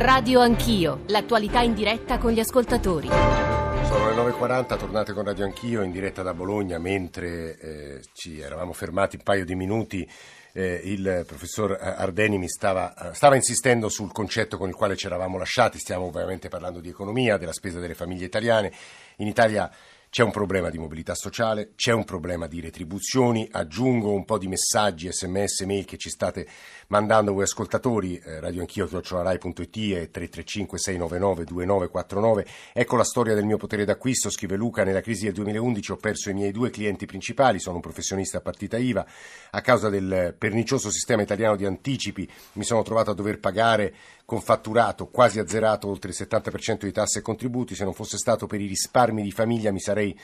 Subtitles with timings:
[0.00, 3.08] Radio Anch'io, l'attualità in diretta con gli ascoltatori.
[3.08, 8.72] Sono le 9.40, tornate con Radio Anch'io in diretta da Bologna mentre eh, ci eravamo
[8.72, 10.08] fermati un paio di minuti.
[10.52, 15.36] Eh, il professor Ardeni mi stava, stava, insistendo sul concetto con il quale ci eravamo
[15.36, 18.70] lasciati, stiamo ovviamente parlando di economia, della spesa delle famiglie italiane.
[19.16, 19.68] In Italia
[20.10, 24.48] c'è un problema di mobilità sociale, c'è un problema di retribuzioni, aggiungo un po' di
[24.48, 26.46] messaggi, sms, mail che ci state
[26.88, 32.46] mandando voi ascoltatori, eh, radioanchio chiocciolarai.it e 335 699 2949.
[32.72, 36.30] Ecco la storia del mio potere d'acquisto, scrive Luca, nella crisi del 2011 ho perso
[36.30, 39.06] i miei due clienti principali, sono un professionista a partita IVA,
[39.50, 43.94] a causa del pernicioso sistema italiano di anticipi mi sono trovato a dover pagare
[44.24, 48.46] con fatturato quasi azzerato oltre il 70% di tasse e contributi, se non fosse stato
[48.46, 50.18] per i risparmi di famiglia mi sarei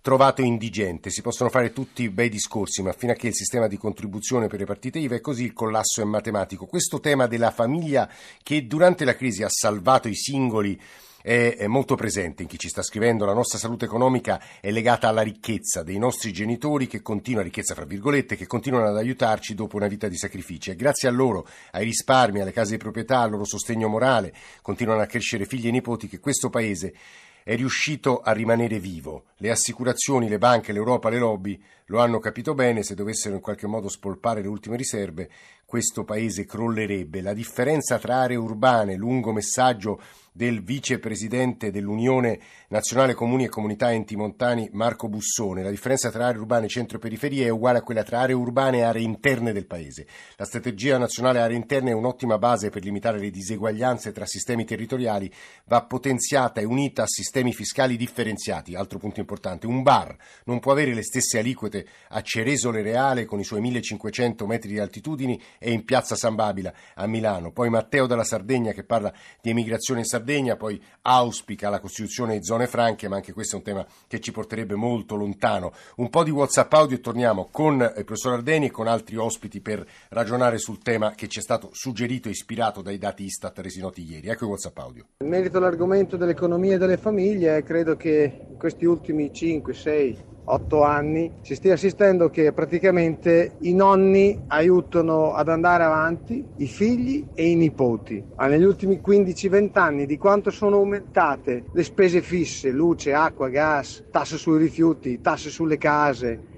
[0.00, 1.10] trovato indigente.
[1.10, 4.60] Si possono fare tutti bei discorsi, ma fino a che il sistema di contribuzione per
[4.60, 6.66] le partite IVA è così, il collasso è matematico.
[6.66, 8.08] Questo tema della famiglia
[8.42, 10.80] che durante la crisi ha salvato i singoli
[11.20, 13.24] è, molto presente in chi ci sta scrivendo.
[13.24, 17.84] La nostra salute economica è legata alla ricchezza dei nostri genitori che continua, ricchezza fra
[17.84, 20.70] virgolette, che continuano ad aiutarci dopo una vita di sacrifici.
[20.70, 24.32] E grazie a loro, ai risparmi, alle case di proprietà, al loro sostegno morale,
[24.62, 26.94] continuano a crescere figli e nipoti che questo paese
[27.48, 29.28] è riuscito a rimanere vivo.
[29.36, 33.66] Le assicurazioni, le banche, l'Europa, le lobby lo hanno capito bene, se dovessero in qualche
[33.66, 35.30] modo spolpare le ultime riserve,
[35.68, 37.20] questo paese crollerebbe.
[37.20, 40.00] La differenza tra aree urbane, lungo messaggio
[40.38, 42.38] del vicepresidente dell'Unione
[42.68, 45.64] Nazionale Comuni e Comunità Enti Montani Marco Bussone.
[45.64, 48.78] La differenza tra aree urbane, centro e periferie è uguale a quella tra aree urbane
[48.78, 50.06] e aree interne del paese.
[50.36, 55.28] La strategia nazionale aree interne è un'ottima base per limitare le diseguaglianze tra sistemi territoriali,
[55.64, 58.76] va potenziata e unita a sistemi fiscali differenziati.
[58.76, 63.40] Altro punto importante, un bar non può avere le stesse aliquote a Ceresole Reale con
[63.40, 67.52] i suoi 1500 metri di altitudine e in piazza San Babila a Milano.
[67.52, 72.44] Poi Matteo dalla Sardegna che parla di emigrazione in Sardegna, poi auspica la costituzione di
[72.44, 75.72] zone franche, ma anche questo è un tema che ci porterebbe molto lontano.
[75.96, 79.60] Un po' di WhatsApp audio e torniamo con il professor Ardeni e con altri ospiti
[79.60, 83.80] per ragionare sul tema che ci è stato suggerito e ispirato dai dati Istat resi
[83.80, 84.28] noti ieri.
[84.28, 85.04] Ecco il WhatsApp audio.
[85.18, 90.82] In merito all'argomento dell'economia e delle famiglie, credo che in questi ultimi 5, 6, otto
[90.82, 97.50] anni si stia assistendo che praticamente i nonni aiutano ad andare avanti i figli e
[97.50, 98.24] i nipoti.
[98.36, 104.04] Ma negli ultimi 15-20 anni di quanto sono aumentate le spese fisse, luce, acqua, gas,
[104.10, 106.56] tasse sui rifiuti, tasse sulle case.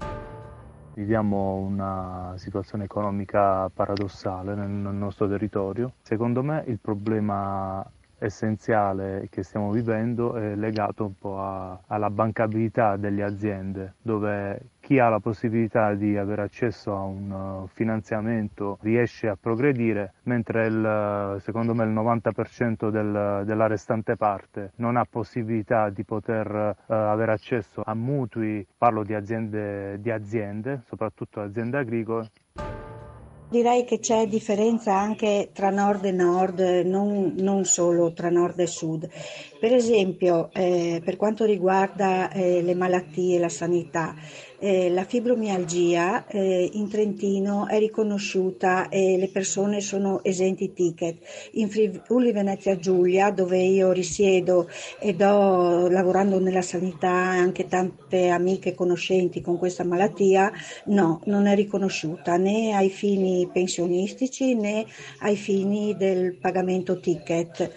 [0.94, 5.94] Viviamo una situazione economica paradossale nel nostro territorio.
[6.02, 7.84] Secondo me il problema
[8.20, 14.98] essenziale che stiamo vivendo è legato un po' a, alla bancabilità delle aziende, dove chi
[14.98, 21.36] ha la possibilità di avere accesso a un uh, finanziamento riesce a progredire, mentre il,
[21.40, 27.32] secondo me il 90% del, della restante parte non ha possibilità di poter uh, avere
[27.32, 32.30] accesso a mutui, parlo di aziende, di aziende soprattutto aziende agricole,
[33.50, 38.68] Direi che c'è differenza anche tra nord e nord, non, non solo tra nord e
[38.68, 39.10] sud.
[39.58, 44.14] Per esempio, eh, per quanto riguarda eh, le malattie, la sanità,
[44.60, 51.50] eh, la fibromialgia eh, in Trentino è riconosciuta e le persone sono esenti ticket.
[51.52, 58.74] In Friuli Venezia Giulia, dove io risiedo ed ho lavorando nella sanità anche tante amiche
[58.74, 60.52] conoscenti con questa malattia,
[60.86, 64.84] no, non è riconosciuta né ai fini pensionistici né
[65.20, 67.74] ai fini del pagamento ticket.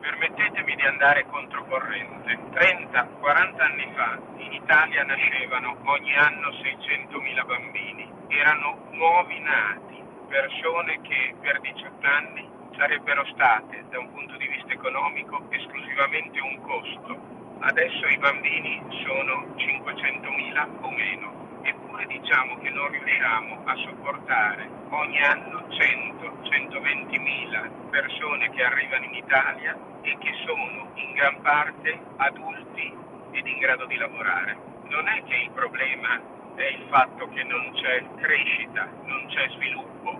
[0.00, 2.14] Permettetemi di andare controcorrente.
[2.56, 4.18] 30-40 anni fa
[4.66, 8.02] Italia nascevano ogni anno 600.000 bambini,
[8.34, 12.42] erano nuovi nati, persone che per 18 anni
[12.74, 17.14] sarebbero state, da un punto di vista economico, esclusivamente un costo.
[17.62, 25.22] Adesso i bambini sono 500.000 o meno, eppure diciamo che non riusciamo a sopportare ogni
[25.22, 33.05] anno 100-120.000 persone che arrivano in Italia e che sono in gran parte adulti
[33.36, 34.56] ed in grado di lavorare.
[34.88, 36.16] Non è che il problema
[36.56, 40.10] è il fatto che non c'è crescita, non c'è sviluppo,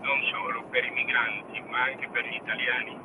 [0.00, 2.98] non solo per i migranti, ma anche per gli italiani.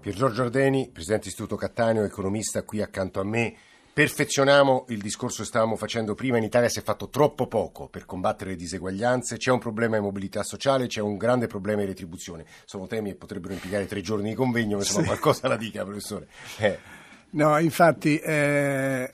[0.00, 3.54] Pier Giorgio Ardeni, Presidente Istituto Cattaneo, economista qui accanto a me.
[3.92, 8.06] Perfezioniamo il discorso che stavamo facendo prima, in Italia si è fatto troppo poco per
[8.06, 12.44] combattere le diseguaglianze, c'è un problema di mobilità sociale, c'è un grande problema di retribuzione.
[12.64, 15.08] Sono temi che potrebbero impiegare tre giorni di convegno, ma insomma sì.
[15.08, 16.26] qualcosa la dica, professore.
[16.58, 17.01] Eh.
[17.34, 19.10] No, infatti eh,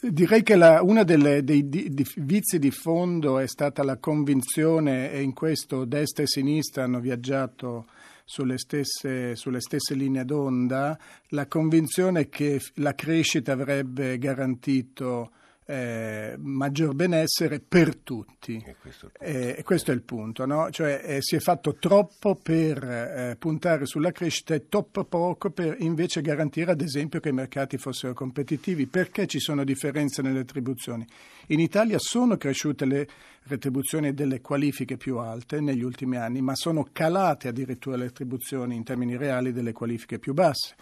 [0.00, 5.84] direi che uno dei, dei, vizi di fondo è stata la convinzione, e in questo
[5.84, 7.86] destra e sinistra hanno viaggiato
[8.24, 10.98] sulle stesse, sulle stesse linee d'onda,
[11.28, 15.30] la convinzione che la crescita avrebbe garantito
[15.66, 18.62] eh, maggior benessere per tutti.
[18.64, 20.70] E questo, eh, questo è il punto, no?
[20.70, 25.76] cioè, eh, si è fatto troppo per eh, puntare sulla crescita e troppo poco per
[25.80, 28.86] invece garantire ad esempio che i mercati fossero competitivi.
[28.86, 31.06] Perché ci sono differenze nelle retribuzioni?
[31.48, 33.08] In Italia sono cresciute le
[33.44, 38.84] retribuzioni delle qualifiche più alte negli ultimi anni, ma sono calate addirittura le retribuzioni in
[38.84, 40.74] termini reali delle qualifiche più basse.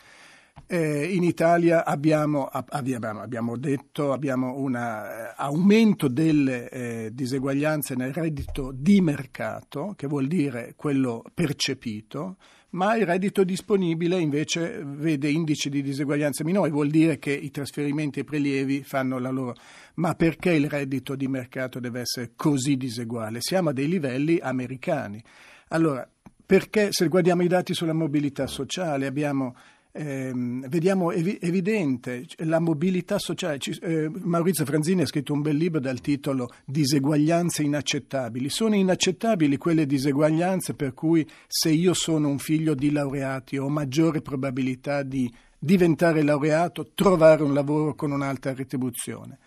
[0.67, 8.15] Eh, in Italia abbiamo, abbiamo, abbiamo detto abbiamo un uh, aumento delle eh, diseguaglianze nel
[8.15, 12.37] reddito di mercato, che vuol dire quello percepito,
[12.73, 18.21] ma il reddito disponibile invece vede indici di diseguaglianza minori, vuol dire che i trasferimenti
[18.21, 19.55] e i prelievi fanno la loro.
[19.97, 23.43] Ma perché il reddito di mercato deve essere così diseguale?
[23.43, 25.23] Siamo a dei livelli americani.
[25.69, 26.09] Allora,
[26.45, 29.55] perché se guardiamo i dati sulla mobilità sociale abbiamo
[29.93, 33.59] eh, vediamo evi- evidente la mobilità sociale.
[33.59, 38.49] Ci, eh, Maurizio Franzini ha scritto un bel libro dal titolo Diseguaglianze inaccettabili.
[38.49, 44.23] Sono inaccettabili quelle diseguaglianze per cui se io sono un figlio di laureati ho maggiore
[44.23, 49.39] probabilità di diventare laureato, trovare un lavoro con un'alta retribuzione.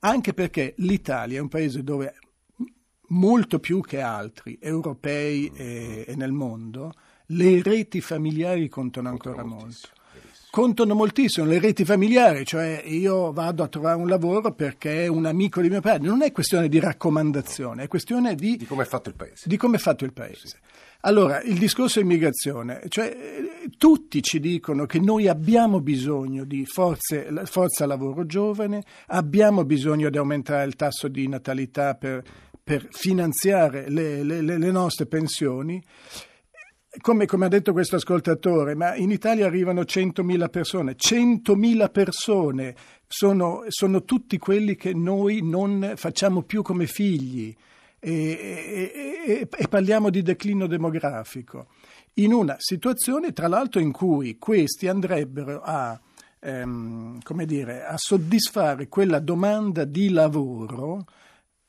[0.00, 2.14] Anche perché l'Italia è un paese dove
[3.08, 6.92] molto più che altri europei e, e nel mondo
[7.26, 9.88] le reti familiari contano ancora molto.
[10.50, 15.62] Contano moltissimo le reti familiari, cioè io vado a trovare un lavoro perché un amico
[15.62, 19.08] di mio padre, non è questione di raccomandazione, è questione di, di come è fatto
[19.08, 19.44] il paese.
[19.46, 20.48] Di come è fatto il paese.
[20.48, 20.56] Sì.
[21.04, 23.16] Allora, il discorso immigrazione, cioè
[23.76, 30.18] tutti ci dicono che noi abbiamo bisogno di forze, forza lavoro giovane, abbiamo bisogno di
[30.18, 32.22] aumentare il tasso di natalità per,
[32.62, 35.82] per finanziare le, le, le nostre pensioni
[37.00, 40.94] come, come, ha detto questo ascoltatore, ma in Italia arrivano 100.000 persone.
[40.94, 42.74] 100.000 persone
[43.06, 47.54] sono, sono, tutti quelli che noi non facciamo più come figli
[47.98, 48.90] e,
[49.26, 51.68] e, e, parliamo di declino demografico.
[52.14, 55.98] In una situazione, tra l'altro, in cui questi andrebbero a,
[56.40, 61.06] ehm, dire, a soddisfare quella domanda di lavoro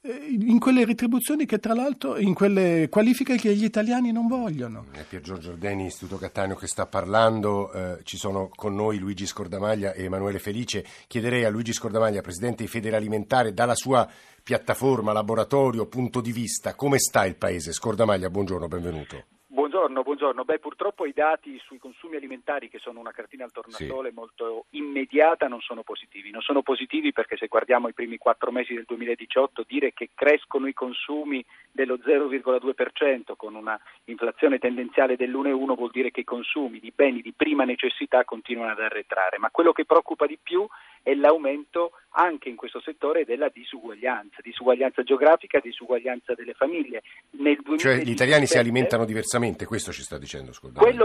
[0.06, 4.88] in quelle retribuzioni che tra l'altro, in quelle qualifiche che gli italiani non vogliono.
[4.92, 7.72] È Pier Giorgio Ordeni, Istituto Cattaneo, che sta parlando.
[7.72, 10.86] Eh, ci sono con noi Luigi Scordamaglia e Emanuele Felice.
[11.08, 14.10] Chiederei a Luigi Scordamaglia, Presidente di Federalimentare, dalla sua
[14.44, 17.72] piattaforma, laboratorio, punto di vista, come sta il Paese?
[17.72, 19.24] Scordamaglia, buongiorno, benvenuto.
[19.54, 20.46] Buongiorno, buongiorno.
[20.46, 24.16] Beh, purtroppo i dati sui consumi alimentari, che sono una cartina al tornasole sì.
[24.16, 26.32] molto immediata, non sono positivi.
[26.32, 30.66] Non sono positivi perché se guardiamo i primi quattro mesi del 2018, dire che crescono
[30.66, 36.92] i consumi dello 0,2% con una inflazione tendenziale dell'1,1 vuol dire che i consumi di
[36.96, 39.38] beni di prima necessità continuano ad arretrare.
[39.38, 40.68] Ma quello che preoccupa di più
[41.04, 47.04] è l'aumento anche in questo settore della disuguaglianza, disuguaglianza geografica, disuguaglianza delle famiglie.
[47.32, 50.54] Nel 2017, cioè gli italiani si alimentano diversamente, questo ci sta dicendo,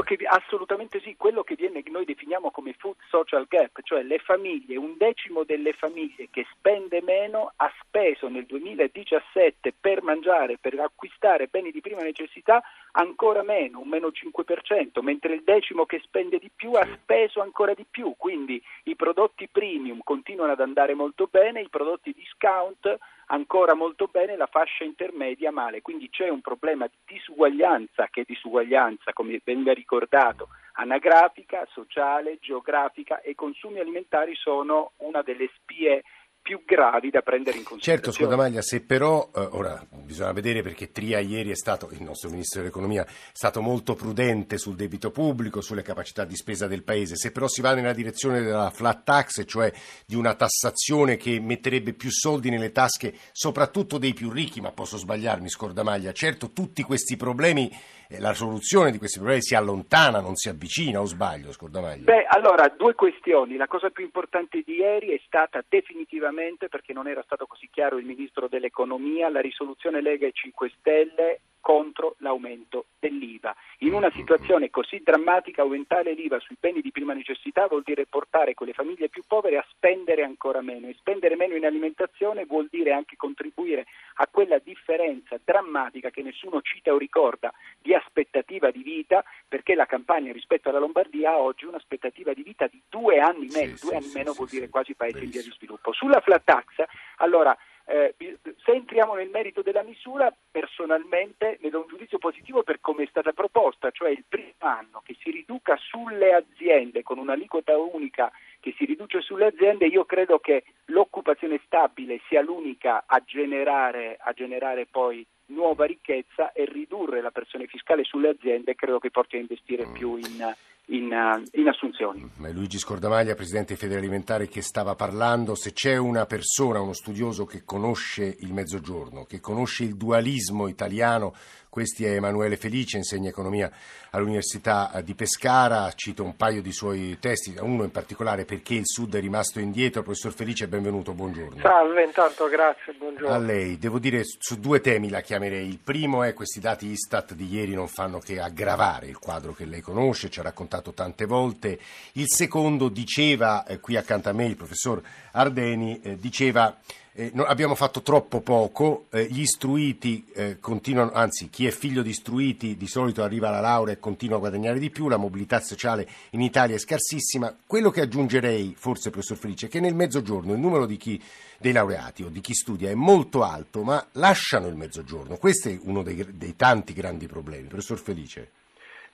[0.02, 4.76] che, assolutamente sì, quello che viene, noi definiamo come food social gap, cioè le famiglie,
[4.76, 11.48] un decimo delle famiglie che spende meno ha speso nel 2017 per mangiare, per acquistare
[11.48, 12.62] beni di prima necessità
[12.92, 17.74] ancora meno, un meno 5%, mentre il decimo che spende di più ha speso ancora
[17.74, 23.74] di più, quindi i prodotti premium continuano ad andare molto bene, i prodotti discount ancora
[23.74, 29.12] molto bene, la fascia intermedia male, quindi c'è un problema di disuguaglianza, che è disuguaglianza,
[29.12, 36.04] come veniva ricordato, anagrafica, sociale, geografica e i consumi alimentari sono una delle spie
[36.48, 38.00] più gravi da prendere in considerazione.
[38.00, 42.30] Certo, Scodamaglia, se però, eh, ora bisogna vedere perché Tria ieri è stato, il nostro
[42.30, 47.16] Ministro dell'Economia, è stato molto prudente sul debito pubblico, sulle capacità di spesa del Paese,
[47.16, 49.70] se però si va nella direzione della flat tax, cioè
[50.06, 54.96] di una tassazione che metterebbe più soldi nelle tasche soprattutto dei più ricchi, ma posso
[54.96, 57.70] sbagliarmi, Scordamaglia, certo tutti questi problemi
[58.16, 62.04] la soluzione di questi problemi si allontana, non si avvicina, o sbaglio, Scordamaglia?
[62.04, 63.56] Beh, allora, due questioni.
[63.56, 66.37] La cosa più importante di ieri è stata definitivamente,
[66.68, 71.40] perché non era stato così chiaro il Ministro dell'Economia, la risoluzione Lega e 5 Stelle
[71.60, 73.54] contro l'aumento dell'IVA.
[73.78, 78.54] In una situazione così drammatica aumentare l'IVA sui beni di prima necessità vuol dire portare
[78.54, 82.92] quelle famiglie più povere a spendere ancora meno e spendere meno in alimentazione vuol dire
[82.92, 89.24] anche contribuire a quella differenza drammatica che nessuno cita o ricorda di aspettativa di vita
[89.46, 93.76] perché la Campania rispetto alla Lombardia ha oggi un'aspettativa di vita di due anni meno,
[93.76, 95.92] sì, due sì, anni sì, meno vuol dire quasi paesi in via di sviluppo.
[95.92, 96.84] Sulla flat tax,
[97.16, 97.56] allora
[97.90, 103.04] eh, se entriamo nel merito della misura, personalmente ne do un giudizio positivo per come
[103.04, 108.30] è stata proposta, cioè il primo anno che si riduca sulle aziende con un'aliquota unica
[108.60, 114.32] che si riduce sulle aziende, io credo che l'occupazione stabile sia l'unica a generare, a
[114.32, 119.40] generare poi nuova ricchezza e ridurre la pressione fiscale sulle aziende credo che porti a
[119.40, 119.92] investire mm.
[119.94, 120.54] più in
[120.88, 122.28] in, in, assunzioni.
[122.36, 125.54] Ma è Luigi Scordamaglia, Presidente Federalimentare, che stava parlando.
[125.54, 131.34] Se c'è una persona, uno studioso che conosce il Mezzogiorno, che conosce il dualismo italiano,
[131.68, 133.70] questi è Emanuele Felice, insegna economia
[134.10, 139.14] all'Università di Pescara, cito un paio di suoi testi, uno in particolare perché il Sud
[139.14, 140.02] è rimasto indietro.
[140.02, 141.60] Professor Felice, benvenuto, buongiorno.
[141.60, 143.34] Salve, intanto grazie, buongiorno.
[143.34, 145.68] A lei, devo dire su due temi la chiamerei.
[145.68, 149.66] Il primo è questi dati Istat di ieri non fanno che aggravare il quadro che
[149.66, 151.78] lei conosce, ci ha raccontato tante volte.
[152.12, 156.76] Il secondo diceva, eh, qui accanto a me il professor Ardeni, eh, diceva
[157.18, 162.00] eh, no, abbiamo fatto troppo poco, eh, gli istruiti eh, continuano, anzi chi è figlio
[162.00, 165.60] di istruiti di solito arriva alla laurea e continua a guadagnare di più, la mobilità
[165.60, 167.56] sociale in Italia è scarsissima.
[167.66, 171.20] Quello che aggiungerei, forse professor Felice, è che nel mezzogiorno il numero chi,
[171.58, 175.38] dei laureati o di chi studia è molto alto, ma lasciano il mezzogiorno.
[175.38, 177.66] Questo è uno dei, dei tanti grandi problemi.
[177.66, 178.57] Professor Felice.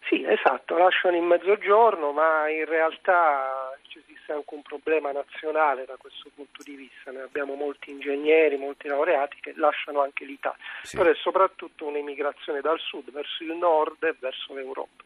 [0.06, 3.72] Sì, esatto, lasciano il mezzogiorno, ma in realtà
[4.24, 7.10] esiste anche un problema nazionale da questo punto di vista.
[7.10, 10.96] Noi abbiamo molti ingegneri, molti laureati che lasciano anche l'Italia, sì.
[10.96, 15.02] però è soprattutto un'emigrazione dal sud verso il nord e verso l'Europa.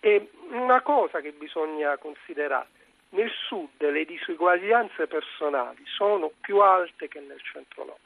[0.00, 2.68] E una cosa che bisogna considerare,
[3.10, 8.00] nel sud le disuguaglianze personali sono più alte che nel centro-nord.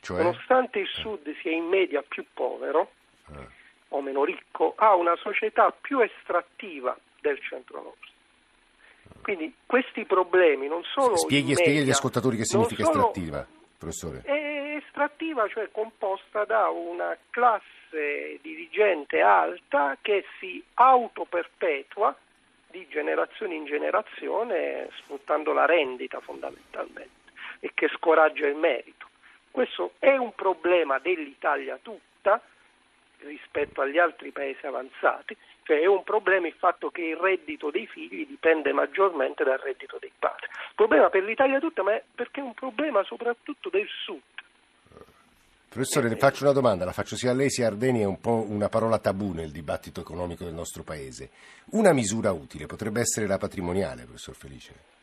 [0.00, 0.22] Cioè?
[0.22, 2.90] Nonostante il sud sia in media più povero
[3.30, 3.62] eh.
[3.88, 7.96] O meno ricco, ha una società più estrattiva del centro-nord.
[9.22, 11.16] Quindi questi problemi non solo...
[11.16, 13.46] Spieghi, spieghi agli ascoltatori che significa estrattiva,
[13.78, 14.20] professore.
[14.22, 22.14] È estrattiva, cioè composta da una classe dirigente alta che si autoperpetua
[22.70, 29.06] di generazione in generazione sfruttando la rendita fondamentalmente e che scoraggia il merito.
[29.50, 32.42] Questo è un problema dell'Italia tutta
[33.24, 37.86] rispetto agli altri paesi avanzati cioè è un problema il fatto che il reddito dei
[37.86, 40.46] figli dipende maggiormente dal reddito dei padri.
[40.74, 44.20] Problema per l'Italia tutta, ma è perché è un problema soprattutto del sud.
[45.70, 48.20] Professore, le faccio una domanda, la faccio sia a lei sia a Ardeni, è un
[48.20, 51.30] po' una parola tabù nel dibattito economico del nostro Paese.
[51.70, 54.93] Una misura utile potrebbe essere la patrimoniale, professor Felice?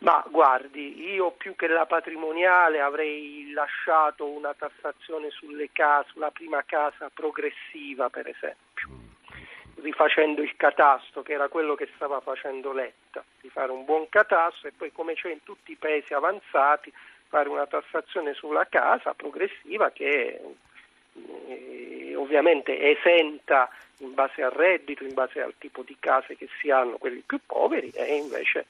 [0.00, 5.28] Ma guardi, io più che la patrimoniale avrei lasciato una tassazione
[5.72, 9.06] case, sulla prima casa progressiva, per esempio.
[9.74, 14.68] Rifacendo il catasto, che era quello che stava facendo Letta, di fare un buon catasto
[14.68, 16.92] e poi come c'è in tutti i paesi avanzati
[17.26, 20.40] fare una tassazione sulla casa progressiva che
[21.46, 26.70] eh, ovviamente esenta in base al reddito, in base al tipo di case che si
[26.70, 28.66] hanno quelli più poveri e invece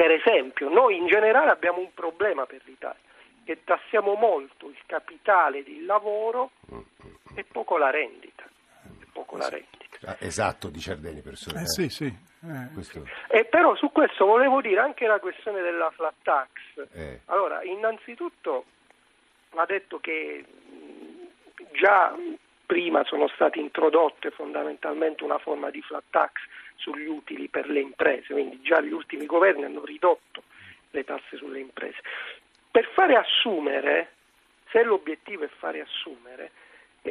[0.00, 3.00] per esempio noi in generale abbiamo un problema per l'Italia
[3.44, 6.52] che tassiamo molto il capitale di lavoro
[7.34, 8.44] e poco la rendita,
[9.12, 10.06] poco la rendita.
[10.06, 11.60] Ah, esatto, di Ciardeni persone.
[11.60, 12.06] Eh, sì, sì.
[12.06, 13.38] Eh.
[13.40, 16.48] Eh, però su questo volevo dire anche la questione della flat tax.
[16.92, 17.20] Eh.
[17.26, 18.64] Allora, innanzitutto
[19.50, 20.42] va detto che
[21.72, 22.16] già
[22.70, 26.34] prima sono state introdotte fondamentalmente una forma di flat tax
[26.76, 30.44] sugli utili per le imprese, quindi già gli ultimi governi hanno ridotto
[30.90, 31.98] le tasse sulle imprese.
[32.70, 34.12] Per fare assumere,
[34.70, 36.52] se l'obiettivo è fare assumere,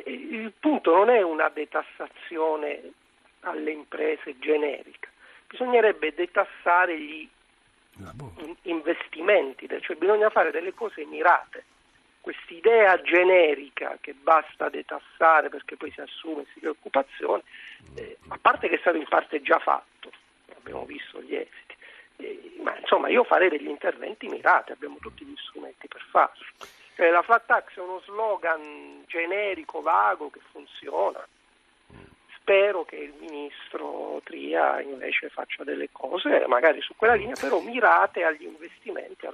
[0.06, 2.94] il punto non è una detassazione
[3.42, 5.10] alle imprese generica,
[5.46, 7.28] bisognerebbe detassare gli
[8.62, 11.66] investimenti, cioè bisogna fare delle cose mirate.
[12.30, 17.42] Quest'idea generica che basta detassare perché poi si assume si crea occupazione,
[17.96, 20.12] eh, a parte che è stato in parte già fatto,
[20.56, 21.76] abbiamo visto gli esiti,
[22.18, 26.46] eh, ma insomma io farei degli interventi mirati, abbiamo tutti gli strumenti per farlo.
[26.94, 31.28] Cioè, la flat tax è uno slogan generico, vago, che funziona.
[32.36, 38.24] Spero che il ministro Tria invece faccia delle cose, magari su quella linea, però mirate
[38.24, 39.26] agli investimenti,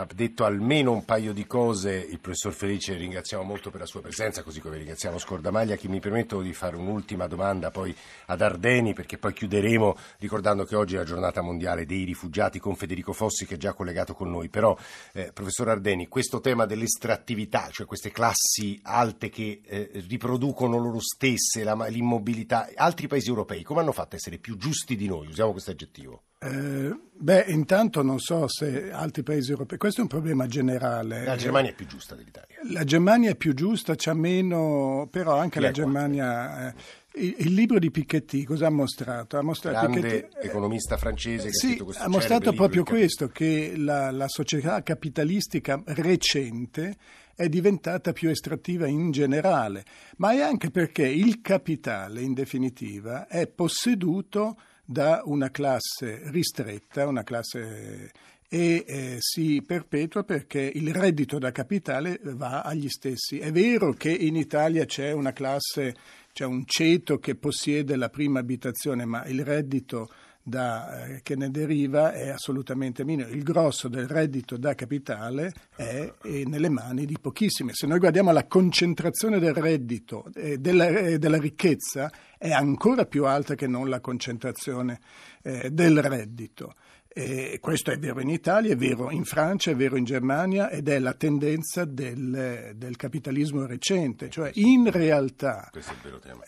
[0.00, 4.00] ha detto almeno un paio di cose il professor Felice, ringraziamo molto per la sua
[4.00, 7.94] presenza, così come ringraziamo Scordamaglia, che mi permetto di fare un'ultima domanda poi
[8.26, 12.76] ad Ardeni, perché poi chiuderemo ricordando che oggi è la giornata mondiale dei rifugiati con
[12.76, 14.48] Federico Fossi che è già collegato con noi.
[14.48, 14.76] Però,
[15.12, 21.64] eh, professor Ardeni, questo tema dell'estrattività, cioè queste classi alte che eh, riproducono loro stesse
[21.64, 25.26] la, l'immobilità, altri paesi europei come hanno fatto a essere più giusti di noi?
[25.26, 26.22] Usiamo questo aggettivo.
[26.40, 31.24] Eh, beh, intanto non so se altri paesi europei, questo è un problema generale.
[31.24, 32.56] La Germania è più giusta dell'Italia.
[32.70, 36.68] La Germania è più giusta, c'ha meno, però anche la Germania...
[36.68, 36.74] Eh,
[37.14, 39.36] il, il libro di Piketty cosa ha mostrato?
[39.36, 43.26] Ha mostrato Grande Piketty, economista francese che sì, ha scritto questo ha mostrato proprio questo,
[43.26, 46.96] che la, la società capitalistica recente
[47.34, 49.84] è diventata più estrattiva in generale,
[50.18, 54.56] ma è anche perché il capitale, in definitiva, è posseduto
[54.90, 58.10] da una classe ristretta, una classe
[58.48, 63.38] e eh, si perpetua perché il reddito da capitale va agli stessi.
[63.38, 65.94] È vero che in Italia c'è una classe,
[66.32, 70.08] c'è un ceto che possiede la prima abitazione, ma il reddito
[70.48, 73.30] da, eh, che ne deriva è assolutamente minore.
[73.30, 77.70] Il grosso del reddito da capitale è, è nelle mani di pochissimi.
[77.74, 83.04] Se noi guardiamo la concentrazione del reddito e eh, della, eh, della, ricchezza è ancora
[83.04, 85.00] più alta che non la concentrazione
[85.42, 86.74] eh, del reddito.
[87.10, 90.88] E questo è vero in Italia, è vero in Francia, è vero in Germania ed
[90.88, 95.68] è la tendenza del, del capitalismo recente, cioè in realtà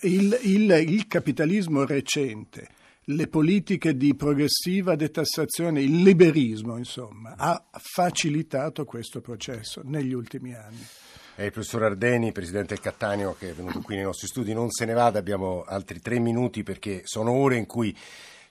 [0.03, 2.69] il, il, il capitalismo recente
[3.15, 10.87] le politiche di progressiva detassazione, il liberismo, insomma, ha facilitato questo processo negli ultimi anni.
[11.35, 14.53] È il professor Ardeni, presidente del Cattaneo, che è venuto qui nei nostri studi.
[14.53, 17.97] Non se ne vada, abbiamo altri tre minuti perché sono ore in cui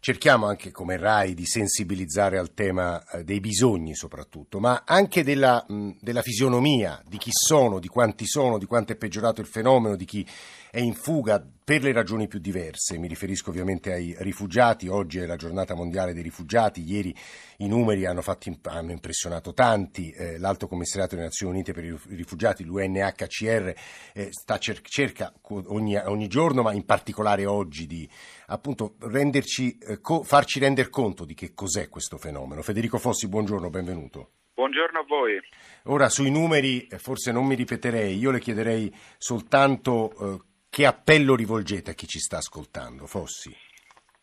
[0.01, 5.65] cerchiamo anche come RAI di sensibilizzare al tema eh, dei bisogni soprattutto, ma anche della,
[5.99, 10.05] della fisionomia, di chi sono, di quanti sono, di quanto è peggiorato il fenomeno, di
[10.05, 10.25] chi
[10.71, 12.97] è in fuga per le ragioni più diverse.
[12.97, 17.15] Mi riferisco ovviamente ai rifugiati, oggi è la giornata mondiale dei rifugiati, ieri
[17.57, 21.97] i numeri hanno, fatti, hanno impressionato tanti, eh, l'Alto Commissariato delle Nazioni Unite per i
[22.09, 23.73] rifugiati, l'UNHCR,
[24.13, 25.33] eh, sta cer- cerca
[25.67, 28.09] ogni, ogni, giorno, ma in particolare oggi, di
[28.47, 32.61] appunto renderci, eh, co- farci rendere conto di che cos'è questo fenomeno.
[32.61, 34.31] Federico Fossi, buongiorno, benvenuto.
[34.59, 35.39] Buongiorno a voi.
[35.83, 41.35] Ora sui numeri eh, forse non mi ripeterei, io le chiederei soltanto eh, che appello
[41.35, 43.55] rivolgete a chi ci sta ascoltando, Fossi?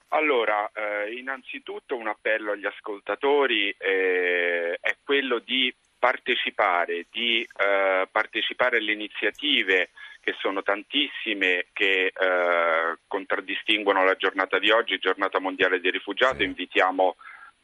[0.08, 8.78] Allora, eh, innanzitutto un appello agli ascoltatori eh, è quello di partecipare, di eh, partecipare
[8.78, 15.90] alle iniziative che sono tantissime che eh, contraddistinguono la giornata di oggi, giornata mondiale dei
[15.90, 16.38] rifugiati.
[16.38, 16.44] Sì.
[16.44, 17.16] Invitiamo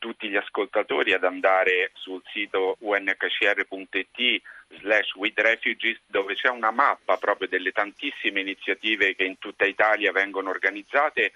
[0.02, 4.42] tutti gli ascoltatori ad andare sul sito unhcr.it
[4.80, 10.10] slash with refugees dove c'è una mappa proprio delle tantissime iniziative che in tutta Italia
[10.10, 11.34] vengono organizzate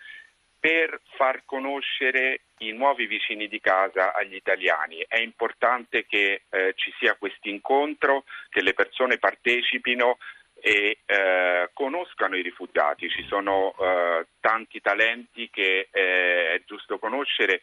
[0.59, 5.05] per far conoscere i nuovi vicini di casa agli italiani.
[5.07, 10.19] È importante che eh, ci sia questo incontro, che le persone partecipino
[10.61, 13.09] e eh, conoscano i rifugiati.
[13.09, 17.63] Ci sono eh, tanti talenti che eh, è giusto conoscere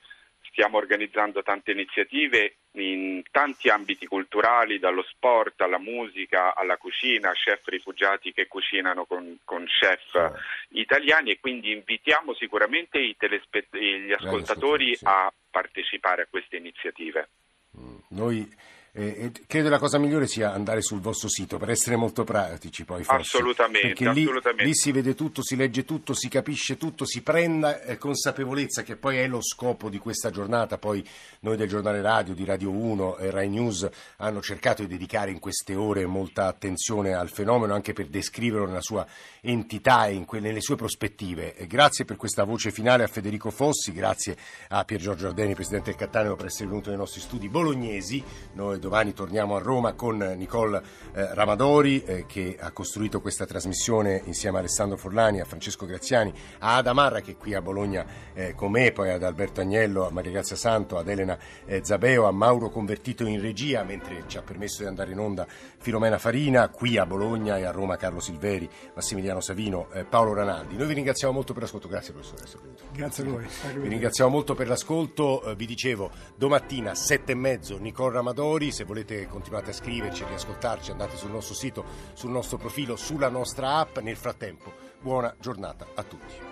[0.53, 7.67] stiamo organizzando tante iniziative in tanti ambiti culturali, dallo sport alla musica, alla cucina, chef
[7.67, 10.31] rifugiati che cucinano con, con chef
[10.69, 17.29] italiani e quindi invitiamo sicuramente i telespett- gli ascoltatori a partecipare a queste iniziative.
[17.75, 17.97] Mm.
[18.09, 18.47] Noi
[18.95, 23.03] eh, credo la cosa migliore sia andare sul vostro sito per essere molto pratici poi
[23.03, 23.37] forse.
[23.37, 24.63] Assolutamente, perché lì, assolutamente.
[24.65, 28.95] lì si vede tutto, si legge tutto, si capisce tutto, si prenda eh, consapevolezza che
[28.95, 30.77] poi è lo scopo di questa giornata.
[30.77, 31.03] Poi
[31.39, 35.39] noi del giornale radio, di Radio 1 e Rai News hanno cercato di dedicare in
[35.39, 39.07] queste ore molta attenzione al fenomeno anche per descriverlo nella sua
[39.41, 41.55] entità e que- nelle sue prospettive.
[41.67, 44.37] Grazie per questa voce finale a Federico Fossi, grazie
[44.69, 48.23] a Pier Giorgio Ardeni, Presidente del Cattaneo per essere venuto nei nostri studi bolognesi.
[48.53, 50.81] Noi domani torniamo a Roma con Nicole
[51.13, 56.33] eh, Ramadori eh, che ha costruito questa trasmissione insieme a Alessandro Forlani, a Francesco Graziani,
[56.59, 60.05] a Ada Marra che è qui a Bologna eh, con me, poi ad Alberto Agnello,
[60.05, 64.37] a Maria Grazia Santo, ad Elena eh, Zabeo, a Mauro Convertito in regia mentre ci
[64.37, 68.19] ha permesso di andare in onda Filomena Farina, qui a Bologna e a Roma Carlo
[68.19, 70.75] Silveri, Massimiliano Savino, eh, Paolo Ranaldi.
[70.75, 72.43] Noi vi ringraziamo molto per l'ascolto, grazie professore.
[72.91, 73.45] Grazie a voi.
[73.75, 78.83] Vi ringraziamo molto per l'ascolto, eh, vi dicevo domattina sette e mezzo Nicole Ramadori, se
[78.83, 83.99] volete continuate a scriverci, riascoltarci, andate sul nostro sito, sul nostro profilo, sulla nostra app.
[83.99, 86.51] Nel frattempo, buona giornata a tutti.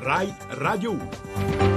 [0.00, 1.73] RAI Radio 1